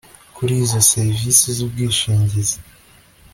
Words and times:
kuri 0.35 0.53
izo 0.63 0.79
serivisi 0.91 1.45
z 1.57 1.59
ubwishingizi 1.65 2.57